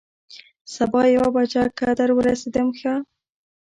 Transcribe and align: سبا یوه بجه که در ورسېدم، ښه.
سبا 0.75 1.01
یوه 1.15 1.29
بجه 1.35 1.63
که 1.77 1.87
در 1.99 2.09
ورسېدم، 2.13 2.67
ښه. 2.79 2.93